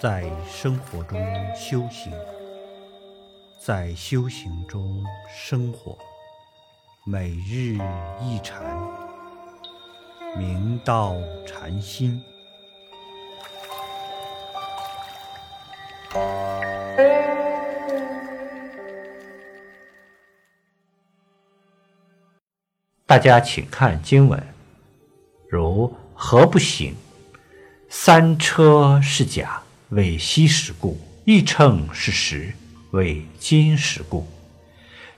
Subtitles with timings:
[0.00, 1.20] 在生活中
[1.54, 2.10] 修行，
[3.60, 5.94] 在修行中生活，
[7.04, 7.76] 每日
[8.18, 8.64] 一禅，
[10.38, 11.16] 明道
[11.46, 12.18] 禅心。
[23.04, 24.42] 大家请看经文，
[25.50, 26.96] 如何不行？
[27.90, 32.52] 三车是甲，为昔时故；亦称是实，
[32.90, 34.26] 为金时故。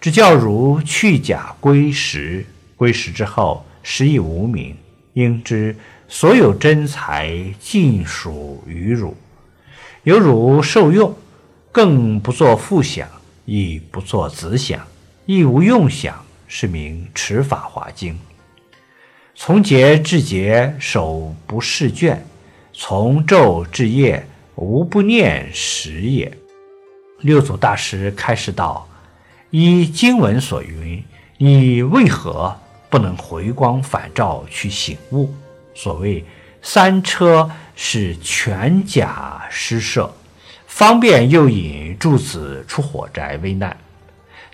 [0.00, 2.44] 只教如去假归实，
[2.76, 4.76] 归实之后，实亦无名。
[5.14, 5.76] 应知
[6.08, 9.16] 所有真财尽属于汝，
[10.04, 11.14] 有汝受用，
[11.70, 13.08] 更不作父想，
[13.44, 14.86] 亦不作子想，
[15.26, 16.24] 亦无用想。
[16.52, 18.18] 是名持法华经，
[19.36, 22.16] 从节至节，手不释卷；
[22.72, 24.26] 从昼至夜，
[24.60, 26.30] 无不念时也。
[27.20, 28.86] 六祖大师开示道
[29.48, 31.02] ：“依经文所云，
[31.38, 32.54] 你为何
[32.90, 35.32] 不能回光返照去醒悟？
[35.74, 36.22] 所谓
[36.60, 40.12] 三车是全甲施设，
[40.66, 43.74] 方便诱引诸子出火宅危难。”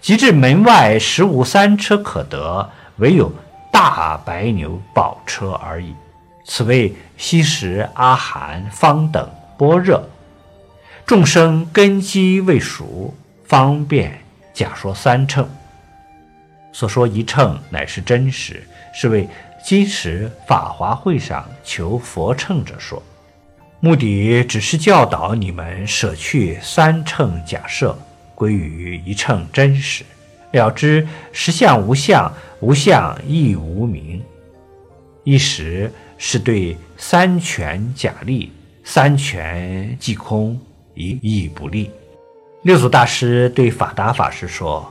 [0.01, 3.33] 及至门外，实无三车可得，唯有
[3.73, 5.93] 大白牛宝车而已。
[6.45, 10.03] 此谓西时阿含方等般若，
[11.05, 14.19] 众生根基未熟，方便
[14.53, 15.49] 假说三乘。
[16.73, 18.63] 所说一乘乃是真实，
[18.93, 19.29] 是为
[19.65, 23.03] 今时法华会上求佛乘者说，
[23.81, 27.97] 目的只是教导你们舍去三乘假设。
[28.35, 30.05] 归于一乘真实，
[30.53, 34.23] 了知实相无相，无相亦无名。
[35.25, 38.53] 一时是对三权假立，
[38.89, 40.57] 三权即空，
[40.95, 41.91] 一亦不利。
[42.63, 44.89] 六祖大师对法达法师说：“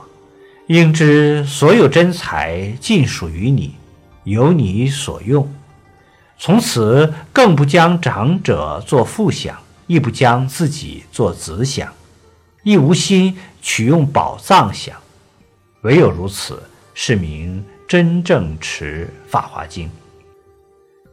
[0.68, 3.74] 应知所有真财尽属于你，
[4.24, 5.50] 由你所用。
[6.38, 11.90] 从此更不将长者做父想，亦不将自己做子想。”
[12.62, 14.94] 亦无心取用宝藏想，
[15.80, 16.62] 唯有如此，
[16.92, 19.88] 是名真正持《法华经》。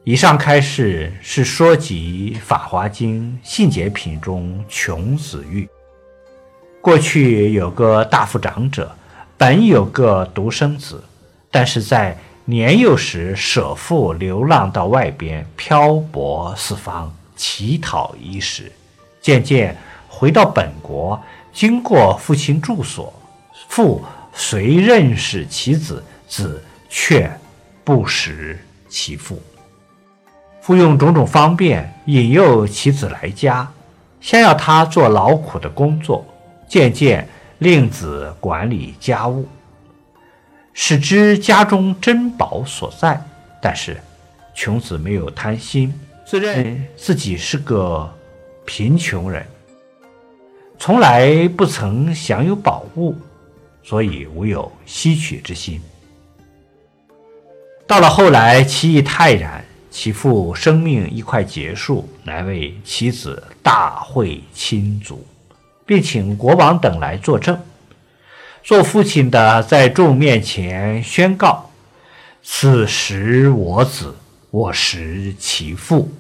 [0.06, 5.66] 以上开示是说及《法华经》信解品中穷子玉。
[6.81, 8.94] 过去有个大富长者，
[9.38, 11.02] 本有个独生子，
[11.50, 18.69] 但是在年幼时舍父流浪到外边漂泊四方，乞讨衣食，
[19.22, 19.74] 渐渐
[20.09, 21.18] 回到本国。
[21.53, 23.13] 经过父亲住所，
[23.69, 24.03] 父
[24.34, 27.31] 虽认识其子，子却
[27.86, 28.59] 不识
[28.90, 29.42] 其父。
[30.63, 33.69] 父用种种方便引诱其子来家，
[34.22, 36.25] 先要他做劳苦的工作，
[36.69, 39.46] 渐渐令子管理家务，
[40.72, 43.22] 使之家中珍宝所在。
[43.62, 43.97] 但是
[44.56, 45.94] 穷子没有贪心，
[46.25, 48.09] 自认自己是个
[48.63, 49.45] 贫穷人。
[50.80, 53.13] 从来不曾享有宝物，
[53.84, 55.81] 所以无有吸取之心。
[57.85, 59.62] 到了后来，其意泰然，
[59.94, 65.24] 其父生命一快结束，乃为其子大会亲族，
[65.86, 67.56] 并请国王等来作证。
[68.64, 71.70] 做父亲的在众面前宣告
[72.42, 74.16] ：“此时我子，
[74.50, 76.12] 我识其父。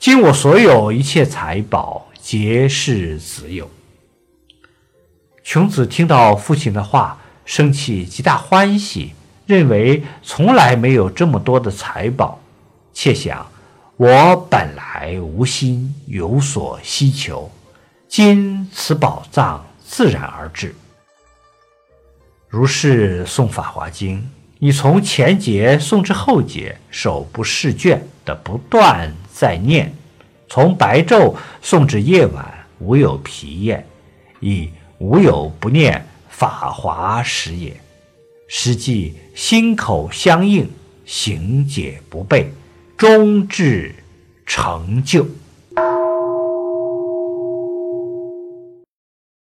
[0.00, 3.70] 今我所有一切财宝，皆是子有。”
[5.44, 9.12] 琼子听到父亲的话，生气极大欢喜，
[9.46, 12.40] 认为从来没有这么多的财宝，
[12.96, 13.46] 窃想
[13.98, 17.50] 我本来无心有所希求，
[18.08, 20.74] 今此宝藏自然而至。
[22.48, 24.18] 如是诵《法华经》，
[24.58, 29.90] 你从前节诵至后节，手不释卷的不断在念；
[30.48, 33.86] 从白昼诵至夜晚，无有疲厌，
[34.40, 34.70] 以。
[34.98, 37.78] 无有不念法华时也，
[38.48, 40.66] 实际心口相应，
[41.04, 42.46] 行解不悖，
[42.96, 43.94] 终至
[44.46, 45.26] 成就。